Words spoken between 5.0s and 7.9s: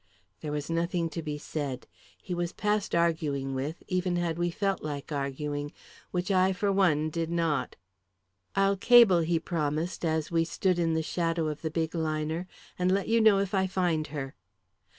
arguing which I, for one, did not.